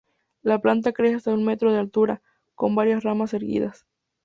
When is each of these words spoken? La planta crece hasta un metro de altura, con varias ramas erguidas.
La 0.41 0.57
planta 0.57 0.93
crece 0.93 1.17
hasta 1.17 1.31
un 1.35 1.45
metro 1.45 1.71
de 1.71 1.77
altura, 1.77 2.23
con 2.55 2.73
varias 2.73 3.03
ramas 3.03 3.35
erguidas. 3.35 3.85